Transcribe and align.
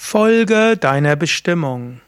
Folge 0.00 0.78
deiner 0.78 1.16
Bestimmung. 1.16 2.00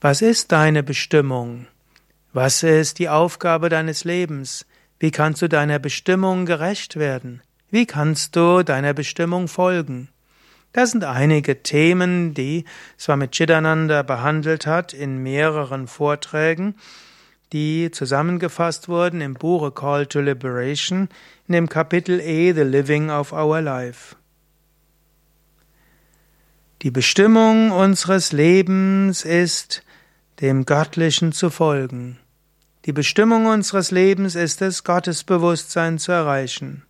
Was 0.00 0.22
ist 0.22 0.52
deine 0.52 0.84
Bestimmung? 0.84 1.66
Was 2.32 2.62
ist 2.62 3.00
die 3.00 3.08
Aufgabe 3.08 3.70
deines 3.70 4.04
Lebens? 4.04 4.66
Wie 5.00 5.10
kannst 5.10 5.42
du 5.42 5.48
deiner 5.48 5.80
Bestimmung 5.80 6.46
gerecht 6.46 6.94
werden? 6.94 7.42
Wie 7.70 7.86
kannst 7.86 8.36
du 8.36 8.62
deiner 8.62 8.94
Bestimmung 8.94 9.48
folgen? 9.48 10.10
Das 10.74 10.90
sind 10.90 11.04
einige 11.04 11.62
Themen, 11.62 12.34
die 12.34 12.64
Swami 12.98 13.28
Chidananda 13.28 14.02
behandelt 14.02 14.66
hat 14.66 14.92
in 14.92 15.22
mehreren 15.22 15.86
Vorträgen, 15.86 16.74
die 17.52 17.92
zusammengefasst 17.92 18.88
wurden 18.88 19.20
im 19.20 19.34
Buch 19.34 19.62
A 19.62 19.70
Call 19.70 20.06
to 20.06 20.18
Liberation 20.18 21.08
in 21.46 21.52
dem 21.52 21.68
Kapitel 21.68 22.18
E 22.18 22.52
The 22.52 22.62
Living 22.62 23.08
of 23.08 23.32
Our 23.32 23.60
Life. 23.60 24.16
Die 26.82 26.90
Bestimmung 26.90 27.70
unseres 27.70 28.32
Lebens 28.32 29.24
ist, 29.24 29.84
dem 30.40 30.66
Göttlichen 30.66 31.30
zu 31.30 31.50
folgen. 31.50 32.18
Die 32.84 32.92
Bestimmung 32.92 33.46
unseres 33.46 33.92
Lebens 33.92 34.34
ist 34.34 34.60
es, 34.60 34.82
Gottes 34.82 35.22
Bewusstsein 35.22 36.00
zu 36.00 36.10
erreichen. 36.10 36.82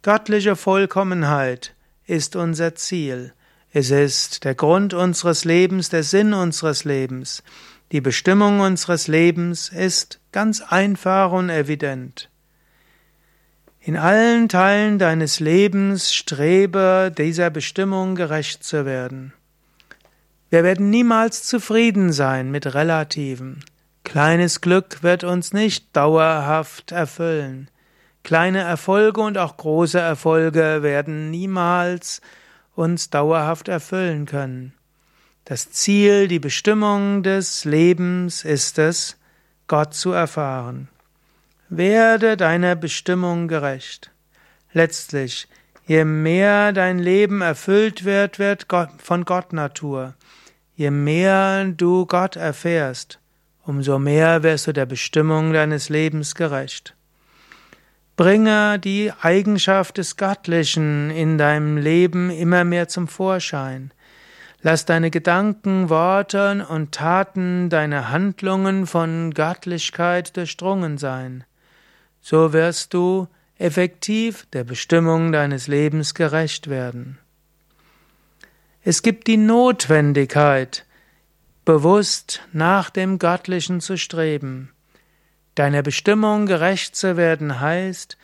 Göttliche 0.00 0.56
Vollkommenheit 0.56 1.74
ist 2.10 2.36
unser 2.36 2.74
Ziel. 2.74 3.32
Es 3.72 3.90
ist 3.90 4.44
der 4.44 4.56
Grund 4.56 4.94
unseres 4.94 5.44
Lebens, 5.44 5.88
der 5.90 6.02
Sinn 6.02 6.34
unseres 6.34 6.84
Lebens. 6.84 7.42
Die 7.92 8.00
Bestimmung 8.00 8.60
unseres 8.60 9.06
Lebens 9.06 9.68
ist 9.68 10.20
ganz 10.32 10.60
einfach 10.60 11.30
und 11.30 11.50
evident. 11.50 12.28
In 13.78 13.96
allen 13.96 14.48
Teilen 14.48 14.98
deines 14.98 15.40
Lebens 15.40 16.12
strebe 16.12 17.12
dieser 17.16 17.48
Bestimmung 17.50 18.16
gerecht 18.16 18.64
zu 18.64 18.84
werden. 18.84 19.32
Wir 20.50 20.64
werden 20.64 20.90
niemals 20.90 21.44
zufrieden 21.44 22.12
sein 22.12 22.50
mit 22.50 22.74
Relativen. 22.74 23.64
Kleines 24.02 24.60
Glück 24.60 25.04
wird 25.04 25.22
uns 25.22 25.52
nicht 25.52 25.96
dauerhaft 25.96 26.90
erfüllen. 26.90 27.70
Kleine 28.30 28.60
Erfolge 28.60 29.22
und 29.22 29.38
auch 29.38 29.56
große 29.56 29.98
Erfolge 29.98 30.84
werden 30.84 31.32
niemals 31.32 32.20
uns 32.76 33.10
dauerhaft 33.10 33.66
erfüllen 33.66 34.24
können. 34.24 34.72
Das 35.44 35.72
Ziel, 35.72 36.28
die 36.28 36.38
Bestimmung 36.38 37.24
des 37.24 37.64
Lebens 37.64 38.44
ist 38.44 38.78
es, 38.78 39.16
Gott 39.66 39.94
zu 39.94 40.12
erfahren. 40.12 40.86
Werde 41.70 42.36
deiner 42.36 42.76
Bestimmung 42.76 43.48
gerecht. 43.48 44.12
Letztlich, 44.72 45.48
je 45.88 46.04
mehr 46.04 46.72
dein 46.72 47.00
Leben 47.00 47.40
erfüllt 47.40 48.04
wird, 48.04 48.38
wird 48.38 48.68
von 48.98 49.24
Gott 49.24 49.52
Natur. 49.52 50.14
Je 50.76 50.92
mehr 50.92 51.64
du 51.64 52.06
Gott 52.06 52.36
erfährst, 52.36 53.18
umso 53.64 53.98
mehr 53.98 54.44
wirst 54.44 54.68
du 54.68 54.72
der 54.72 54.86
Bestimmung 54.86 55.52
deines 55.52 55.88
Lebens 55.88 56.36
gerecht. 56.36 56.94
Bringe 58.20 58.78
die 58.78 59.10
Eigenschaft 59.22 59.96
des 59.96 60.18
Göttlichen 60.18 61.08
in 61.08 61.38
deinem 61.38 61.78
Leben 61.78 62.28
immer 62.28 62.64
mehr 62.64 62.86
zum 62.86 63.08
Vorschein. 63.08 63.92
Lass 64.60 64.84
deine 64.84 65.10
Gedanken, 65.10 65.88
Worte 65.88 66.66
und 66.68 66.92
Taten, 66.92 67.70
deine 67.70 68.10
Handlungen 68.10 68.86
von 68.86 69.32
Göttlichkeit 69.32 70.36
durchdrungen 70.36 70.98
sein. 70.98 71.44
So 72.20 72.52
wirst 72.52 72.92
du 72.92 73.26
effektiv 73.56 74.46
der 74.52 74.64
Bestimmung 74.64 75.32
deines 75.32 75.66
Lebens 75.66 76.12
gerecht 76.12 76.68
werden. 76.68 77.16
Es 78.82 79.00
gibt 79.00 79.28
die 79.28 79.38
Notwendigkeit, 79.38 80.84
bewusst 81.64 82.42
nach 82.52 82.90
dem 82.90 83.18
Göttlichen 83.18 83.80
zu 83.80 83.96
streben. 83.96 84.74
Deiner 85.60 85.82
Bestimmung 85.82 86.46
gerecht 86.46 86.96
zu 86.96 87.18
werden 87.18 87.60
heißt, 87.60 88.16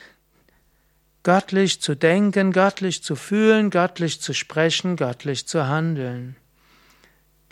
göttlich 1.22 1.82
zu 1.82 1.94
denken, 1.94 2.50
göttlich 2.50 3.02
zu 3.02 3.14
fühlen, 3.14 3.68
göttlich 3.68 4.22
zu 4.22 4.32
sprechen, 4.32 4.96
göttlich 4.96 5.46
zu 5.46 5.68
handeln. 5.68 6.36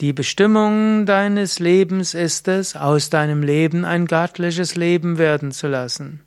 Die 0.01 0.15
Bestimmung 0.15 1.05
deines 1.05 1.59
Lebens 1.59 2.15
ist 2.15 2.49
es, 2.49 2.77
aus 2.77 3.11
deinem 3.11 3.43
Leben 3.43 3.85
ein 3.85 4.07
göttliches 4.07 4.75
Leben 4.75 5.19
werden 5.19 5.53
zu 5.53 5.69
lassen. 5.69 6.23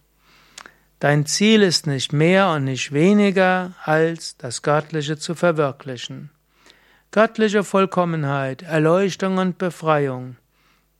Dein 0.99 1.25
Ziel 1.25 1.63
ist 1.63 1.87
nicht 1.87 2.13
mehr 2.13 2.51
und 2.51 2.65
nicht 2.65 2.91
weniger, 2.91 3.73
als 3.83 4.37
das 4.37 4.61
Göttliche 4.61 5.17
zu 5.17 5.33
verwirklichen. 5.33 6.29
Göttliche 7.09 7.63
Vollkommenheit, 7.63 8.61
Erleuchtung 8.61 9.39
und 9.39 9.57
Befreiung, 9.57 10.35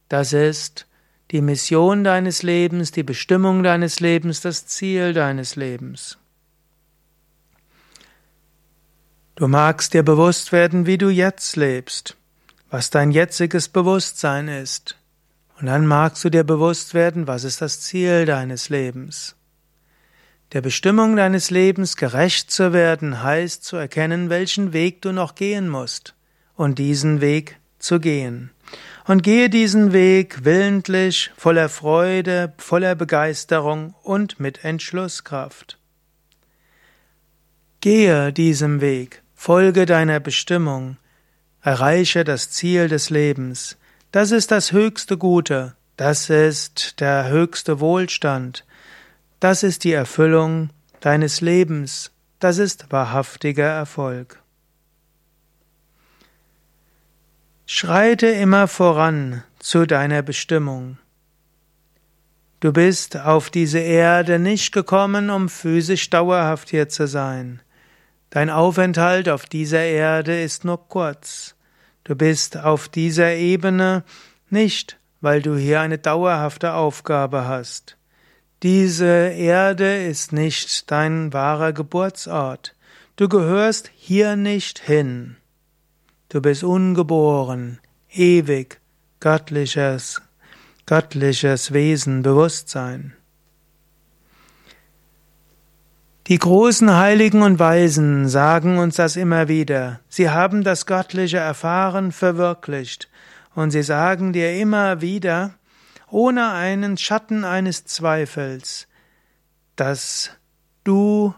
das 0.10 0.34
ist 0.34 0.87
die 1.32 1.42
Mission 1.42 2.04
deines 2.04 2.42
Lebens, 2.44 2.92
die 2.92 3.04
Bestimmung 3.04 3.64
deines 3.64 4.00
Lebens, 4.00 4.42
das 4.42 4.66
Ziel 4.66 5.14
deines 5.14 5.56
Lebens. 5.56 6.18
Du 9.36 9.48
magst 9.48 9.94
dir 9.94 10.04
bewusst 10.04 10.52
werden, 10.52 10.86
wie 10.86 10.98
du 10.98 11.10
jetzt 11.10 11.56
lebst, 11.58 12.16
was 12.72 12.90
dein 12.90 13.12
jetziges 13.12 13.70
Bewusstsein 13.70 14.48
ist. 14.48 14.98
Und 15.60 15.68
dann 15.68 15.86
magst 15.86 16.24
du 16.24 16.30
dir 16.30 16.44
bewusst 16.44 16.94
werden, 16.94 17.28
was 17.28 17.44
ist 17.44 17.62
das 17.62 17.82
Ziel 17.82 18.26
deines 18.26 18.70
Lebens. 18.70 19.36
Der 20.54 20.62
Bestimmung 20.62 21.18
deines 21.18 21.52
Lebens 21.52 21.98
gerecht 21.98 22.52
zu 22.52 22.72
werden, 22.72 23.22
heißt 23.22 23.64
zu 23.64 23.76
erkennen, 23.76 24.30
welchen 24.30 24.72
Weg 24.72 25.02
du 25.02 25.12
noch 25.12 25.36
gehen 25.36 25.68
musst 25.68 26.16
und 26.56 26.80
diesen 26.80 27.20
Weg 27.22 27.60
zu 27.88 28.00
gehen 28.00 28.52
und 29.06 29.24
gehe 29.24 29.50
diesen 29.50 29.94
Weg 29.94 30.44
willentlich, 30.44 31.32
voller 31.38 31.70
Freude, 31.70 32.54
voller 32.58 32.94
Begeisterung 32.96 33.96
und 34.04 34.40
mit 34.40 34.64
Entschlusskraft. 34.64 35.80
Gehe 37.80 38.34
diesem 38.34 38.82
Weg, 38.82 39.24
folge 39.34 39.86
deiner 39.86 40.20
Bestimmung, 40.20 40.98
erreiche 41.62 42.26
das 42.26 42.52
Ziel 42.52 42.90
des 42.90 43.10
Lebens. 43.10 43.78
Das 44.12 44.32
ist 44.32 44.52
das 44.52 44.74
höchste 44.74 45.18
Gute, 45.18 45.76
das 45.96 46.30
ist 46.30 47.00
der 47.00 47.30
höchste 47.30 47.80
Wohlstand, 47.80 48.66
das 49.40 49.64
ist 49.64 49.84
die 49.86 49.94
Erfüllung 49.94 50.72
deines 51.00 51.40
Lebens, 51.40 52.12
das 52.40 52.58
ist 52.58 52.92
wahrhaftiger 52.92 53.68
Erfolg. 53.68 54.42
Schreite 57.70 58.28
immer 58.28 58.70
voran 58.70 59.44
zu 59.60 59.86
deiner 59.86 60.22
Bestimmung. 60.22 61.00
Du 62.62 62.72
bist 62.72 63.18
auf 63.18 63.50
diese 63.50 63.80
Erde 63.80 64.40
nicht 64.40 64.72
gekommen, 64.72 65.30
um 65.30 65.50
physisch 65.50 66.10
dauerhaft 66.10 66.70
hier 66.70 66.88
zu 66.88 67.08
sein. 67.08 67.62
Dein 68.30 68.50
Aufenthalt 68.50 69.28
auf 69.28 69.48
dieser 69.48 69.82
Erde 69.82 70.42
ist 70.42 70.64
nur 70.64 70.88
kurz. 70.88 71.56
Du 72.06 72.16
bist 72.16 72.56
auf 72.56 72.88
dieser 72.88 73.34
Ebene 73.34 74.06
nicht, 74.50 74.98
weil 75.20 75.42
du 75.42 75.58
hier 75.58 75.82
eine 75.82 75.98
dauerhafte 75.98 76.72
Aufgabe 76.74 77.50
hast. 77.50 77.98
Diese 78.64 79.06
Erde 79.06 80.06
ist 80.06 80.32
nicht 80.32 80.90
dein 80.90 81.34
wahrer 81.34 81.74
Geburtsort. 81.74 82.76
Du 83.18 83.28
gehörst 83.28 83.92
hier 83.94 84.38
nicht 84.38 84.80
hin. 84.80 85.36
Du 86.30 86.42
bist 86.42 86.64
ungeboren, 86.64 87.80
ewig, 88.12 88.82
göttliches, 89.22 90.22
göttliches 90.86 91.72
Wesen, 91.72 92.22
Bewusstsein. 92.22 93.14
Die 96.28 96.38
großen 96.38 96.94
Heiligen 96.94 97.42
und 97.44 97.60
Weisen 97.60 98.28
sagen 98.28 98.78
uns 98.78 98.98
das 98.98 99.16
immer 99.16 99.48
wieder. 99.48 100.02
Sie 100.10 100.30
haben 100.30 100.66
das 100.66 100.86
Göttliche 100.86 101.38
erfahren, 101.38 102.12
verwirklicht. 102.12 103.08
Und 103.56 103.72
sie 103.72 103.84
sagen 103.84 104.34
dir 104.34 104.60
immer 104.60 105.00
wieder, 105.00 105.54
ohne 106.10 106.52
einen 106.52 106.98
Schatten 106.98 107.46
eines 107.46 107.86
Zweifels, 107.86 108.90
dass 109.78 110.32
du 110.84 111.34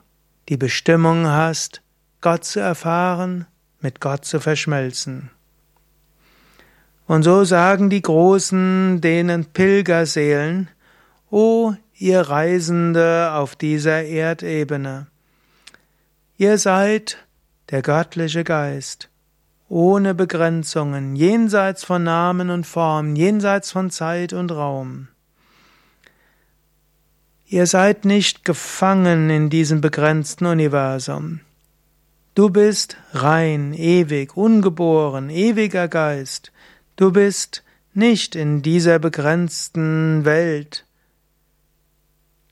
die 0.49 0.57
Bestimmung 0.57 1.27
hast, 1.27 1.83
Gott 2.21 2.43
zu 2.43 2.59
erfahren, 2.59 3.45
mit 3.81 3.99
Gott 4.01 4.25
zu 4.25 4.39
verschmelzen. 4.39 5.31
Und 7.07 7.23
so 7.23 7.43
sagen 7.43 7.89
die 7.89 8.01
Großen 8.01 9.01
denen 9.01 9.45
Pilgerseelen, 9.45 10.69
O 11.31 11.73
ihr 11.95 12.21
Reisende 12.21 13.31
auf 13.33 13.55
dieser 13.55 14.03
Erdebene, 14.03 15.07
ihr 16.37 16.57
seid 16.57 17.17
der 17.71 17.81
göttliche 17.81 18.43
Geist, 18.43 19.09
ohne 19.67 20.15
Begrenzungen, 20.15 21.15
jenseits 21.15 21.83
von 21.83 22.03
Namen 22.03 22.49
und 22.49 22.65
Formen, 22.65 23.15
jenseits 23.15 23.71
von 23.71 23.91
Zeit 23.91 24.33
und 24.33 24.51
Raum. 24.51 25.07
Ihr 27.45 27.65
seid 27.65 28.05
nicht 28.05 28.45
gefangen 28.45 29.31
in 29.31 29.49
diesem 29.49 29.81
begrenzten 29.81 30.45
Universum. 30.45 31.39
Du 32.39 32.49
bist 32.49 32.95
rein, 33.11 33.73
ewig, 33.73 34.37
ungeboren, 34.37 35.29
ewiger 35.29 35.89
Geist. 35.89 36.53
Du 36.95 37.11
bist 37.11 37.65
nicht 37.93 38.33
in 38.33 38.61
dieser 38.61 38.97
begrenzten 38.97 40.23
Welt. 40.23 40.85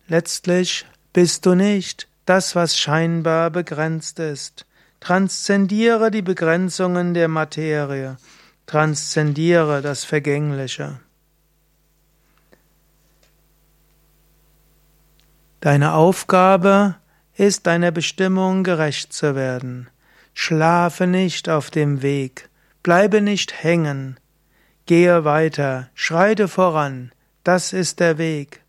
Letztlich 0.10 0.86
bist 1.14 1.46
du 1.46 1.56
nicht 1.56 2.10
das, 2.26 2.54
was 2.54 2.78
scheinbar 2.78 3.50
begrenzt 3.50 4.20
ist. 4.20 4.66
Transzendiere 5.00 6.12
die 6.12 6.22
Begrenzungen 6.22 7.14
der 7.14 7.30
Materie, 7.30 8.18
transzendiere 8.66 9.82
das 9.82 10.04
Vergängliche. 10.04 11.00
Deine 15.62 15.94
Aufgabe 15.94 16.96
ist 17.38 17.68
deiner 17.68 17.92
Bestimmung 17.92 18.64
gerecht 18.64 19.14
zu 19.14 19.36
werden. 19.36 19.90
Schlafe 20.34 21.08
nicht 21.08 21.50
auf 21.50 21.70
dem 21.70 22.02
Weg, 22.02 22.50
bleibe 22.84 23.22
nicht 23.22 23.64
hängen, 23.64 24.20
gehe 24.86 25.24
weiter, 25.24 25.90
schreite 25.94 26.48
voran, 26.48 27.12
das 27.44 27.74
ist 27.74 28.00
der 28.00 28.18
Weg. 28.18 28.62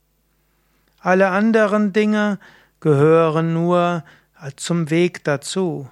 Alle 1.00 1.29
anderen 1.29 1.93
Dinge 1.93 2.38
gehören 2.81 3.53
nur 3.55 4.05
zum 4.56 4.91
Weg 4.91 5.25
dazu. 5.25 5.91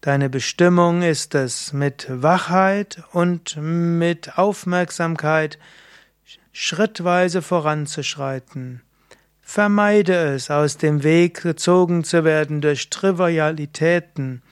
Deine 0.00 0.30
Bestimmung 0.30 1.02
ist 1.02 1.34
es, 1.34 1.72
mit 1.72 2.06
Wachheit 2.08 3.02
und 3.12 3.56
mit 3.56 4.38
Aufmerksamkeit 4.38 5.58
schrittweise 6.52 7.42
voranzuschreiten. 7.42 8.82
Vermeide 9.52 10.34
es, 10.34 10.48
aus 10.48 10.76
dem 10.76 11.02
Weg 11.02 11.42
gezogen 11.42 12.04
zu 12.04 12.22
werden 12.22 12.60
durch 12.60 12.88
Trivialitäten. 12.88 14.42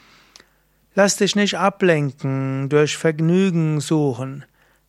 Lass 0.96 1.14
dich 1.14 1.36
nicht 1.36 1.56
ablenken 1.56 2.68
durch 2.68 2.96
Vergnügen 2.96 3.78
suchen. 3.78 4.44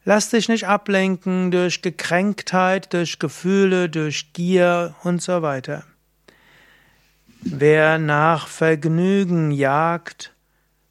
Lass 0.06 0.32
dich 0.32 0.50
nicht 0.50 0.68
ablenken 0.68 1.52
durch 1.52 1.84
Gekränktheit, 1.84 2.92
durch 2.92 3.20
Gefühle, 3.20 3.88
durch 3.88 4.34
Gier 4.34 4.96
und 5.04 5.22
so 5.22 5.44
weiter. 5.44 5.84
Wer 7.42 8.00
nach 8.00 8.48
Vergnügen 8.48 9.52
jagt, 9.52 10.34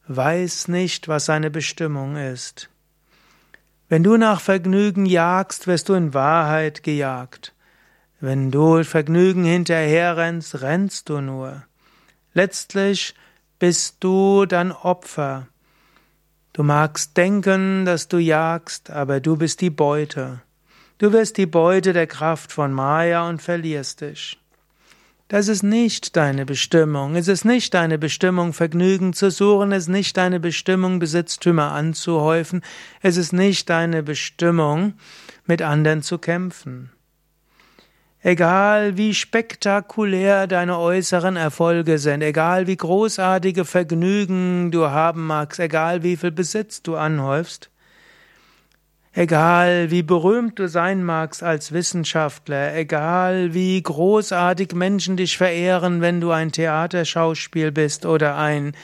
weiß 0.06 0.68
nicht, 0.68 1.08
was 1.08 1.24
seine 1.24 1.50
Bestimmung 1.50 2.14
ist. 2.14 2.70
Wenn 3.88 4.04
du 4.04 4.16
nach 4.16 4.40
Vergnügen 4.40 5.06
jagst, 5.06 5.66
wirst 5.66 5.88
du 5.88 5.94
in 5.94 6.14
Wahrheit 6.14 6.84
gejagt. 6.84 7.52
Wenn 8.20 8.50
du 8.50 8.82
Vergnügen 8.82 9.44
hinterherrennst, 9.44 10.60
rennst 10.60 11.08
du 11.08 11.20
nur. 11.20 11.62
Letztlich 12.34 13.14
bist 13.60 13.98
du 14.00 14.44
dann 14.44 14.72
Opfer. 14.72 15.46
Du 16.52 16.64
magst 16.64 17.16
denken, 17.16 17.84
dass 17.84 18.08
du 18.08 18.18
jagst, 18.18 18.90
aber 18.90 19.20
du 19.20 19.36
bist 19.36 19.60
die 19.60 19.70
Beute. 19.70 20.40
Du 20.98 21.12
wirst 21.12 21.36
die 21.36 21.46
Beute 21.46 21.92
der 21.92 22.08
Kraft 22.08 22.50
von 22.50 22.72
Maya 22.72 23.28
und 23.28 23.40
verlierst 23.40 24.00
dich. 24.00 24.40
Das 25.28 25.46
ist 25.46 25.62
nicht 25.62 26.16
deine 26.16 26.44
Bestimmung. 26.44 27.14
Es 27.14 27.28
ist 27.28 27.44
nicht 27.44 27.72
deine 27.74 27.98
Bestimmung, 27.98 28.52
Vergnügen 28.52 29.12
zu 29.12 29.30
suchen. 29.30 29.70
Es 29.70 29.84
ist 29.84 29.90
nicht 29.90 30.16
deine 30.16 30.40
Bestimmung, 30.40 30.98
Besitztümer 30.98 31.70
anzuhäufen. 31.70 32.62
Es 33.00 33.16
ist 33.16 33.32
nicht 33.32 33.70
deine 33.70 34.02
Bestimmung, 34.02 34.94
mit 35.46 35.62
anderen 35.62 36.02
zu 36.02 36.18
kämpfen. 36.18 36.90
Egal 38.28 38.98
wie 38.98 39.14
spektakulär 39.14 40.46
deine 40.46 40.78
äußeren 40.78 41.36
Erfolge 41.36 41.96
sind, 41.96 42.20
egal 42.20 42.66
wie 42.66 42.76
großartige 42.76 43.64
Vergnügen 43.64 44.70
du 44.70 44.90
haben 44.90 45.26
magst, 45.26 45.58
egal 45.58 46.02
wie 46.02 46.14
viel 46.18 46.30
Besitz 46.30 46.82
du 46.82 46.96
anhäufst, 46.96 47.70
Egal 49.14 49.90
wie 49.90 50.02
berühmt 50.02 50.58
du 50.58 50.68
sein 50.68 51.02
magst 51.02 51.42
als 51.42 51.72
Wissenschaftler, 51.72 52.76
egal 52.76 53.54
wie 53.54 53.82
großartig 53.82 54.74
Menschen 54.74 55.16
dich 55.16 55.38
verehren, 55.38 56.02
wenn 56.02 56.20
du 56.20 56.30
ein 56.30 56.52
Theaterschauspiel 56.52 57.72
bist 57.72 58.04
oder 58.04 58.36
ein 58.36 58.74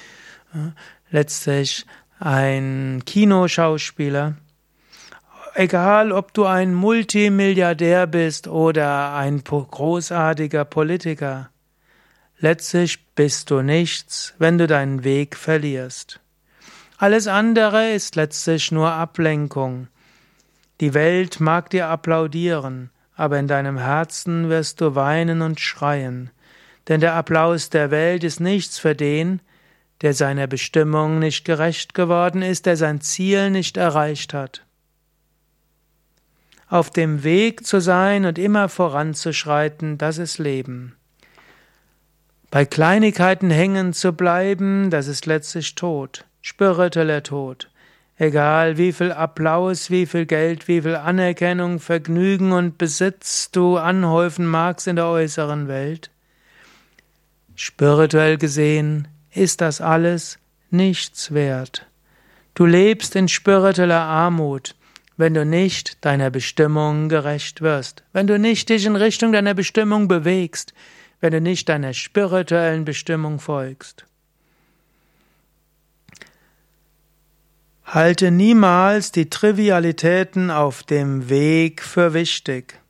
äh, 0.54 0.70
letztlich 1.10 1.84
ein 2.18 3.02
Kinoschauspieler, 3.04 4.36
egal 5.54 6.12
ob 6.12 6.34
du 6.34 6.44
ein 6.44 6.74
Multimilliardär 6.74 8.06
bist 8.06 8.48
oder 8.48 9.14
ein 9.14 9.42
großartiger 9.44 10.64
Politiker, 10.64 11.50
letztlich 12.38 13.06
bist 13.14 13.50
du 13.50 13.62
nichts, 13.62 14.34
wenn 14.38 14.58
du 14.58 14.66
deinen 14.66 15.04
Weg 15.04 15.36
verlierst. 15.36 16.20
Alles 16.98 17.26
andere 17.26 17.92
ist 17.92 18.16
letztlich 18.16 18.72
nur 18.72 18.90
Ablenkung. 18.90 19.88
Die 20.80 20.94
Welt 20.94 21.40
mag 21.40 21.70
dir 21.70 21.88
applaudieren, 21.88 22.90
aber 23.16 23.38
in 23.38 23.46
deinem 23.46 23.78
Herzen 23.78 24.48
wirst 24.48 24.80
du 24.80 24.94
weinen 24.94 25.42
und 25.42 25.60
schreien, 25.60 26.30
denn 26.88 27.00
der 27.00 27.14
Applaus 27.14 27.70
der 27.70 27.90
Welt 27.90 28.24
ist 28.24 28.40
nichts 28.40 28.78
für 28.78 28.94
den, 28.94 29.40
der 30.02 30.12
seiner 30.12 30.46
Bestimmung 30.46 31.18
nicht 31.20 31.44
gerecht 31.44 31.94
geworden 31.94 32.42
ist, 32.42 32.66
der 32.66 32.76
sein 32.76 33.00
Ziel 33.00 33.50
nicht 33.50 33.76
erreicht 33.76 34.34
hat. 34.34 34.63
Auf 36.74 36.90
dem 36.90 37.22
Weg 37.22 37.64
zu 37.64 37.80
sein 37.80 38.24
und 38.24 38.36
immer 38.36 38.68
voranzuschreiten, 38.68 39.96
das 39.96 40.18
ist 40.18 40.38
Leben. 40.38 40.96
Bei 42.50 42.64
Kleinigkeiten 42.64 43.48
hängen 43.48 43.92
zu 43.92 44.12
bleiben, 44.12 44.90
das 44.90 45.06
ist 45.06 45.24
letztlich 45.24 45.76
Tod, 45.76 46.24
spiritueller 46.42 47.22
Tod. 47.22 47.70
Egal 48.16 48.76
wie 48.76 48.92
viel 48.92 49.12
Applaus, 49.12 49.88
wie 49.90 50.04
viel 50.04 50.26
Geld, 50.26 50.66
wie 50.66 50.82
viel 50.82 50.96
Anerkennung, 50.96 51.78
Vergnügen 51.78 52.50
und 52.50 52.76
Besitz 52.76 53.52
du 53.52 53.76
anhäufen 53.76 54.44
magst 54.44 54.88
in 54.88 54.96
der 54.96 55.06
äußeren 55.06 55.68
Welt, 55.68 56.10
spirituell 57.54 58.36
gesehen 58.36 59.06
ist 59.30 59.60
das 59.60 59.80
alles 59.80 60.40
nichts 60.70 61.32
wert. 61.32 61.86
Du 62.54 62.66
lebst 62.66 63.14
in 63.14 63.28
spiritueller 63.28 64.00
Armut, 64.02 64.74
wenn 65.16 65.34
du 65.34 65.44
nicht 65.44 66.04
deiner 66.04 66.30
Bestimmung 66.30 67.08
gerecht 67.08 67.62
wirst, 67.62 68.02
wenn 68.12 68.26
du 68.26 68.38
nicht 68.38 68.68
dich 68.68 68.86
in 68.86 68.96
Richtung 68.96 69.32
deiner 69.32 69.54
Bestimmung 69.54 70.08
bewegst, 70.08 70.74
wenn 71.20 71.32
du 71.32 71.40
nicht 71.40 71.68
deiner 71.68 71.92
spirituellen 71.92 72.84
Bestimmung 72.84 73.38
folgst. 73.38 74.06
Halte 77.84 78.30
niemals 78.30 79.12
die 79.12 79.30
Trivialitäten 79.30 80.50
auf 80.50 80.82
dem 80.82 81.28
Weg 81.28 81.82
für 81.82 82.14
wichtig. 82.14 82.80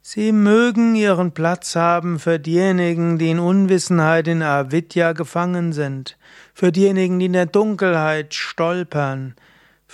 Sie 0.00 0.32
mögen 0.32 0.96
ihren 0.96 1.32
Platz 1.32 1.76
haben 1.76 2.18
für 2.18 2.38
diejenigen, 2.38 3.16
die 3.18 3.30
in 3.30 3.38
Unwissenheit 3.38 4.28
in 4.28 4.42
Avidya 4.42 5.12
gefangen 5.12 5.72
sind, 5.72 6.18
für 6.52 6.72
diejenigen, 6.72 7.18
die 7.18 7.26
in 7.26 7.32
der 7.32 7.46
Dunkelheit 7.46 8.34
stolpern, 8.34 9.34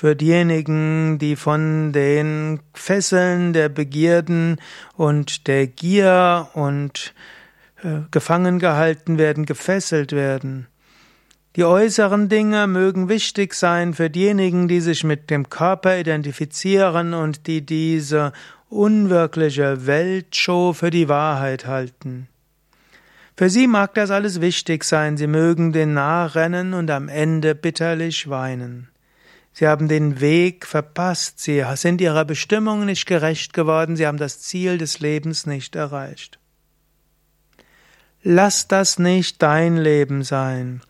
für 0.00 0.16
diejenigen, 0.16 1.18
die 1.18 1.36
von 1.36 1.92
den 1.92 2.60
Fesseln 2.72 3.52
der 3.52 3.68
Begierden 3.68 4.56
und 4.96 5.46
der 5.46 5.66
Gier 5.66 6.48
und 6.54 7.12
äh, 7.82 7.98
gefangen 8.10 8.60
gehalten 8.60 9.18
werden, 9.18 9.44
gefesselt 9.44 10.12
werden. 10.12 10.68
Die 11.54 11.64
äußeren 11.64 12.30
Dinge 12.30 12.66
mögen 12.66 13.10
wichtig 13.10 13.52
sein 13.52 13.92
für 13.92 14.08
diejenigen, 14.08 14.68
die 14.68 14.80
sich 14.80 15.04
mit 15.04 15.28
dem 15.28 15.50
Körper 15.50 15.98
identifizieren 15.98 17.12
und 17.12 17.46
die 17.46 17.60
diese 17.60 18.32
unwirkliche 18.70 19.86
Weltshow 19.86 20.72
für 20.72 20.88
die 20.88 21.10
Wahrheit 21.10 21.66
halten. 21.66 22.26
Für 23.36 23.50
sie 23.50 23.66
mag 23.66 23.92
das 23.92 24.10
alles 24.10 24.40
wichtig 24.40 24.84
sein, 24.84 25.18
sie 25.18 25.26
mögen 25.26 25.74
den 25.74 25.92
nachrennen 25.92 26.72
und 26.72 26.90
am 26.90 27.10
Ende 27.10 27.54
bitterlich 27.54 28.30
weinen. 28.30 28.88
Sie 29.52 29.66
haben 29.66 29.88
den 29.88 30.20
Weg 30.20 30.66
verpasst, 30.66 31.40
sie 31.40 31.64
sind 31.74 32.00
ihrer 32.00 32.24
Bestimmung 32.24 32.84
nicht 32.84 33.06
gerecht 33.06 33.52
geworden, 33.52 33.96
sie 33.96 34.06
haben 34.06 34.18
das 34.18 34.40
Ziel 34.40 34.78
des 34.78 35.00
Lebens 35.00 35.46
nicht 35.46 35.76
erreicht. 35.76 36.38
Lass 38.22 38.68
das 38.68 38.98
nicht 38.98 39.42
dein 39.42 39.76
Leben 39.76 40.22
sein. 40.22 40.82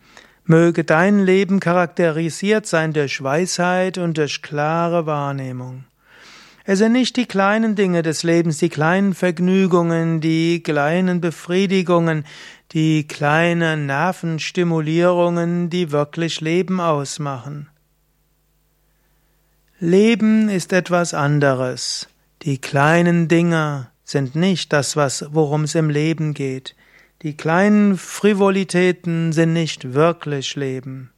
Möge 0.44 0.82
dein 0.82 1.20
Leben 1.20 1.60
charakterisiert 1.60 2.66
sein 2.66 2.92
durch 2.92 3.22
Weisheit 3.22 3.98
und 3.98 4.18
durch 4.18 4.42
klare 4.42 5.06
Wahrnehmung. 5.06 5.84
Es 6.64 6.78
sind 6.80 6.92
nicht 6.92 7.16
die 7.16 7.26
kleinen 7.26 7.76
Dinge 7.76 8.02
des 8.02 8.22
Lebens, 8.22 8.58
die 8.58 8.68
kleinen 8.68 9.14
Vergnügungen, 9.14 10.20
die 10.20 10.62
kleinen 10.62 11.20
Befriedigungen, 11.20 12.24
die 12.72 13.06
kleinen 13.06 13.86
Nervenstimulierungen, 13.86 15.70
die 15.70 15.90
wirklich 15.90 16.40
Leben 16.40 16.80
ausmachen. 16.80 17.68
Leben 19.82 20.50
ist 20.50 20.74
etwas 20.74 21.14
anderes. 21.14 22.06
Die 22.42 22.60
kleinen 22.60 23.28
Dinge 23.28 23.90
sind 24.04 24.34
nicht 24.34 24.74
das, 24.74 24.94
worum 24.94 25.64
es 25.64 25.74
im 25.74 25.88
Leben 25.88 26.34
geht. 26.34 26.76
Die 27.22 27.34
kleinen 27.34 27.96
Frivolitäten 27.96 29.32
sind 29.32 29.54
nicht 29.54 29.94
wirklich 29.94 30.54
Leben. 30.54 31.12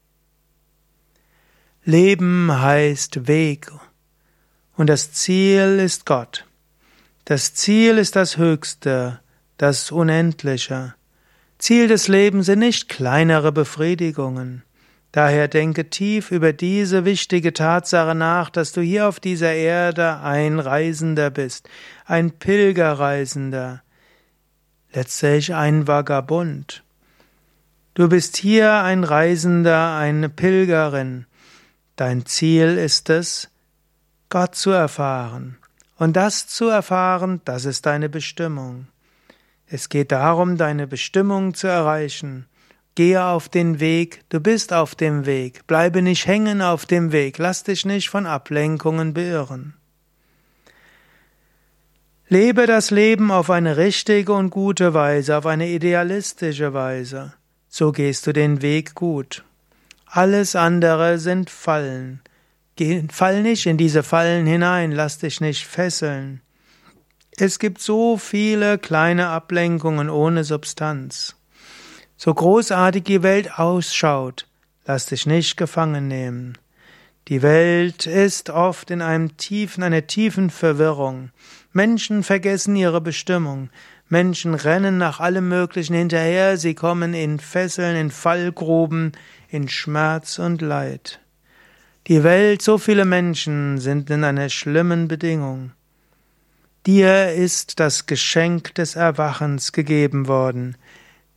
Leben 1.83 2.53
heißt 2.57 3.27
Weg 3.27 3.69
und 4.77 4.87
das 4.87 5.13
Ziel 5.13 5.81
ist 5.81 6.07
Gott. 6.07 6.47
Das 7.25 7.55
Ziel 7.55 7.99
ist 7.99 8.15
das 8.15 8.37
Höchste, 8.37 9.19
das 9.57 9.91
Unendliche. 9.91 10.95
Ziel 11.59 11.89
des 11.89 12.07
Lebens 12.07 12.47
sind 12.47 12.61
nicht 12.61 12.89
kleinere 12.89 13.51
Befriedigungen. 13.51 14.63
Daher 15.13 15.47
denke 15.47 15.91
tief 15.91 16.31
über 16.31 16.55
diese 16.55 17.05
wichtige 17.05 17.53
Tatsache 17.53 18.15
nach, 18.15 18.49
dass 18.49 18.73
du 18.73 18.81
hier 18.81 19.07
auf 19.07 19.21
dieser 19.21 19.53
Erde 19.53 20.21
ein 20.21 20.59
Reisender 20.59 21.31
bist, 21.31 21.69
ein 22.07 22.31
Pilgerreisender, 22.31 23.83
letztlich 24.93 25.55
ein 25.55 25.87
Vagabund. 25.87 26.83
Du 27.93 28.09
bist 28.09 28.39
hier 28.39 28.73
ein 28.73 29.05
Reisender, 29.05 29.95
eine 29.97 30.31
Pilgerin. 30.31 31.27
Dein 31.97 32.25
Ziel 32.25 32.79
ist 32.79 33.11
es, 33.11 33.51
Gott 34.31 34.55
zu 34.55 34.71
erfahren. 34.71 35.59
Und 35.99 36.17
das 36.17 36.47
zu 36.47 36.69
erfahren, 36.69 37.43
das 37.45 37.67
ist 37.67 37.85
deine 37.85 38.09
Bestimmung. 38.09 38.89
Es 39.67 39.91
geht 39.91 40.11
darum, 40.11 40.57
deine 40.57 40.87
Bestimmung 40.87 41.53
zu 41.53 41.67
erreichen. 41.67 42.47
Gehe 42.95 43.25
auf 43.25 43.49
den 43.49 43.81
Weg, 43.81 44.23
du 44.29 44.41
bist 44.41 44.73
auf 44.73 44.95
dem 44.95 45.25
Weg, 45.25 45.67
bleibe 45.67 46.03
nicht 46.03 46.27
hängen 46.27 46.61
auf 46.61 46.85
dem 46.85 47.11
Weg, 47.11 47.39
lass 47.39 47.65
dich 47.65 47.87
nicht 47.87 48.11
von 48.11 48.27
Ablenkungen 48.27 49.15
beirren. 49.15 49.75
Lebe 52.29 52.67
das 52.67 52.91
Leben 52.91 53.31
auf 53.31 53.51
eine 53.51 53.77
richtige 53.77 54.33
und 54.33 54.51
gute 54.51 54.95
Weise, 54.95 55.37
auf 55.39 55.47
eine 55.47 55.69
idealistische 55.69 56.75
Weise. 56.75 57.35
So 57.69 57.93
gehst 57.93 58.27
du 58.27 58.33
den 58.33 58.61
Weg 58.61 58.95
gut. 58.95 59.45
Alles 60.07 60.55
andere 60.55 61.19
sind 61.19 61.49
Fallen. 61.49 62.21
Geh, 62.77 63.05
fall 63.11 63.43
nicht 63.43 63.67
in 63.67 63.79
diese 63.79 64.03
Fallen 64.03 64.47
hinein, 64.47 64.93
lass 64.93 65.19
dich 65.19 65.41
nicht 65.41 65.67
fesseln. 65.67 66.43
Es 67.37 67.59
gibt 67.59 67.81
so 67.81 68.19
viele 68.19 68.77
kleine 68.77 69.29
Ablenkungen 69.29 70.11
ohne 70.11 70.45
Substanz. 70.45 71.37
So 72.17 72.33
großartig 72.33 73.05
die 73.05 73.23
Welt 73.23 73.59
ausschaut, 73.59 74.47
lass 74.87 75.07
dich 75.07 75.27
nicht 75.27 75.57
gefangen 75.57 76.09
nehmen. 76.09 76.59
Die 77.29 77.43
Welt 77.43 78.07
ist 78.07 78.51
oft 78.51 78.91
in 78.91 79.01
einem 79.01 79.37
tiefen, 79.37 79.83
einer 79.83 80.07
tiefen 80.07 80.51
Verwirrung. 80.51 81.31
Menschen 81.73 82.23
vergessen 82.23 82.75
ihre 82.75 83.01
Bestimmung. 83.01 83.71
Menschen 84.09 84.55
rennen 84.55 84.99
nach 84.99 85.21
allem 85.21 85.49
Möglichen 85.49 85.95
hinterher, 85.95 86.57
sie 86.57 86.75
kommen 86.75 87.15
in 87.15 87.39
Fesseln, 87.39 87.97
in 87.97 88.11
Fallgruben, 88.11 89.13
in 89.49 89.69
Schmerz 89.69 90.39
und 90.39 90.61
Leid. 90.61 91.21
Die 92.09 92.25
Welt, 92.25 92.61
so 92.61 92.79
viele 92.79 93.05
Menschen 93.05 93.79
sind 93.79 94.11
in 94.11 94.25
einer 94.25 94.49
schlimmen 94.49 95.07
Bedingung. 95.07 95.71
Dir 96.85 97.33
ist 97.33 97.79
das 97.79 98.07
Geschenk 98.07 98.75
des 98.75 98.97
Erwachens 98.97 99.71
gegeben 99.71 100.27
worden. 100.27 100.77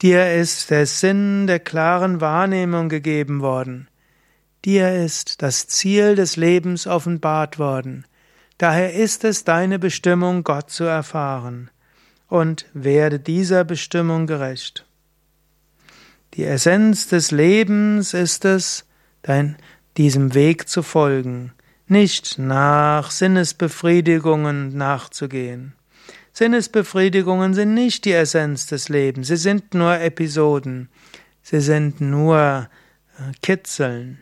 Dir 0.02 0.34
ist 0.34 0.72
der 0.72 0.86
Sinn 0.86 1.48
der 1.48 1.60
klaren 1.60 2.20
Wahrnehmung 2.20 2.90
gegeben 2.90 3.42
worden. 3.42 3.88
Dir 4.66 4.94
ist 4.94 5.42
das 5.42 5.68
Ziel 5.68 6.16
des 6.16 6.36
Lebens 6.36 6.86
offenbart 6.86 7.60
worden. 7.60 8.06
Daher 8.58 8.94
ist 8.94 9.24
es 9.24 9.44
deine 9.44 9.80
Bestimmung, 9.80 10.44
Gott 10.44 10.70
zu 10.70 10.84
erfahren. 10.84 11.70
Und 12.28 12.66
werde 12.74 13.20
dieser 13.20 13.64
Bestimmung 13.64 14.28
gerecht. 14.28 14.86
Die 16.34 16.44
Essenz 16.44 17.08
des 17.08 17.32
Lebens 17.32 18.14
ist 18.14 18.44
es, 18.44 18.86
dein, 19.22 19.56
diesem 19.96 20.34
Weg 20.34 20.68
zu 20.68 20.84
folgen, 20.84 21.54
nicht 21.88 22.38
nach 22.38 23.12
Sinnesbefriedigungen 23.12 24.76
nachzugehen. 24.76 25.76
Sinnesbefriedigungen 26.38 27.54
sind 27.54 27.74
nicht 27.74 28.04
die 28.04 28.12
Essenz 28.12 28.66
des 28.68 28.90
Lebens, 28.90 29.30
sie 29.30 29.38
sind 29.38 29.74
nur 29.74 29.98
Episoden, 30.02 30.90
sie 31.42 31.62
sind 31.62 32.02
nur 32.02 32.68
äh, 33.18 33.32
Kitzeln. 33.42 34.20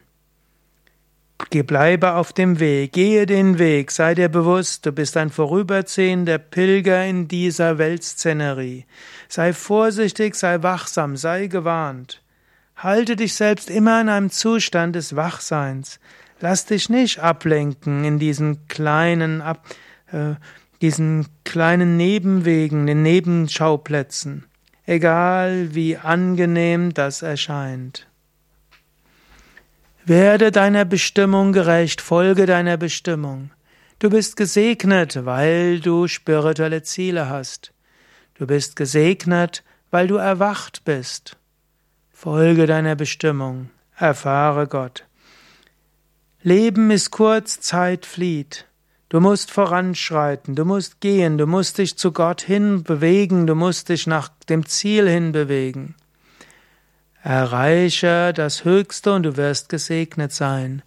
Bleibe 1.49 2.13
auf 2.13 2.31
dem 2.31 2.59
Weg, 2.59 2.93
gehe 2.93 3.25
den 3.25 3.57
Weg, 3.57 3.89
sei 3.89 4.13
dir 4.13 4.29
bewusst, 4.29 4.85
du 4.85 4.91
bist 4.91 5.17
ein 5.17 5.31
vorüberziehender 5.31 6.37
Pilger 6.37 7.03
in 7.03 7.27
dieser 7.27 7.79
Weltszenerie. 7.79 8.85
Sei 9.27 9.51
vorsichtig, 9.51 10.35
sei 10.35 10.61
wachsam, 10.61 11.17
sei 11.17 11.47
gewarnt. 11.47 12.21
Halte 12.75 13.15
dich 13.15 13.33
selbst 13.33 13.71
immer 13.71 14.01
in 14.01 14.09
einem 14.09 14.29
Zustand 14.29 14.95
des 14.95 15.15
Wachseins. 15.15 15.99
Lass 16.39 16.65
dich 16.67 16.89
nicht 16.89 17.19
ablenken 17.19 18.03
in 18.03 18.19
diesen 18.19 18.67
kleinen, 18.67 19.41
ab, 19.41 19.65
äh, 20.11 20.35
diesen 20.83 21.27
kleinen 21.45 21.95
Nebenwegen, 21.95 22.87
den 22.87 23.03
Nebenschauplätzen, 23.03 24.43
egal 24.85 25.73
wie 25.73 25.95
angenehm 25.95 26.93
das 26.93 27.21
erscheint. 27.21 28.09
Werde 30.03 30.51
deiner 30.51 30.83
Bestimmung 30.83 31.53
gerecht, 31.53 32.01
folge 32.01 32.45
deiner 32.45 32.75
Bestimmung. 32.75 33.51
Du 33.99 34.09
bist 34.09 34.35
gesegnet, 34.35 35.23
weil 35.23 35.79
du 35.79 36.09
spirituelle 36.09 36.83
Ziele 36.83 37.29
hast. 37.29 37.71
Du 38.33 38.45
bist 38.45 38.75
gesegnet, 38.75 39.63
weil 39.89 40.07
du 40.07 40.15
erwacht 40.15 40.83
bist. 40.83 41.37
Folge 42.11 42.67
deiner 42.67 42.97
Bestimmung, 42.97 43.69
erfahre 43.95 44.67
Gott. 44.67 45.05
Leben 46.41 46.91
ist 46.91 47.09
kurz, 47.11 47.61
Zeit 47.61 48.05
flieht. 48.05 48.67
Du 49.13 49.19
musst 49.19 49.51
voranschreiten, 49.51 50.55
du 50.55 50.65
musst 50.65 50.99
gehen, 50.99 51.37
du 51.37 51.45
musst 51.45 51.77
dich 51.77 51.99
zu 51.99 52.11
Gott 52.11 52.41
hin 52.41 52.81
bewegen, 52.81 53.45
du 53.45 53.53
musst 53.53 53.89
dich 53.89 54.07
nach 54.07 54.29
dem 54.49 54.65
Ziel 54.65 55.07
hin 55.07 55.31
bewegen. 55.33 55.93
Erreiche 57.21 58.33
das 58.33 58.65
Höchste 58.65 59.13
und 59.13 59.21
du 59.21 59.37
wirst 59.37 59.69
gesegnet 59.69 60.31
sein. 60.31 60.81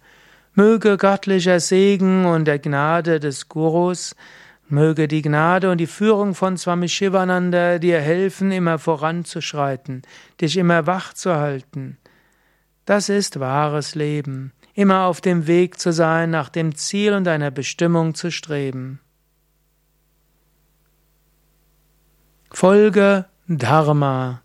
Möge 0.55 0.97
göttlicher 0.97 1.61
Segen 1.61 2.25
und 2.25 2.43
der 2.43 2.59
Gnade 2.59 3.21
des 3.21 3.47
Gurus, 3.47 4.13
möge 4.67 5.07
die 5.07 5.21
Gnade 5.21 5.71
und 5.71 5.77
die 5.77 5.87
Führung 5.87 6.35
von 6.35 6.57
Swami 6.57 6.89
Shivananda 6.89 7.79
dir 7.79 8.01
helfen, 8.01 8.51
immer 8.51 8.77
voranzuschreiten, 8.77 10.01
dich 10.41 10.57
immer 10.57 10.85
wach 10.85 11.13
zu 11.13 11.33
halten. 11.33 11.97
Das 12.83 13.07
ist 13.07 13.39
wahres 13.39 13.95
Leben, 13.95 14.51
immer 14.77 15.05
auf 15.05 15.21
dem 15.21 15.47
Weg 15.47 15.79
zu 15.79 15.91
sein, 15.91 16.29
nach 16.29 16.49
dem 16.49 16.75
Ziel 16.75 17.13
und 17.13 17.23
deiner 17.23 17.49
Bestimmung 17.49 18.13
zu 18.13 18.29
streben. 18.29 18.99
Folge 22.51 23.25
Dharma. 23.47 24.43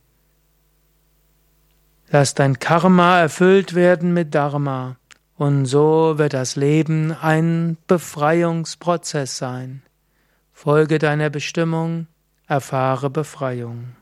Lass 2.08 2.32
dein 2.32 2.58
Karma 2.58 3.18
erfüllt 3.18 3.74
werden 3.74 4.14
mit 4.14 4.34
Dharma, 4.34 4.96
und 5.36 5.66
so 5.66 6.14
wird 6.16 6.32
das 6.32 6.56
Leben 6.56 7.12
ein 7.12 7.76
Befreiungsprozess 7.86 9.36
sein. 9.36 9.82
Folge 10.54 10.98
deiner 10.98 11.28
Bestimmung, 11.28 12.06
erfahre 12.46 13.10
Befreiung. 13.10 13.96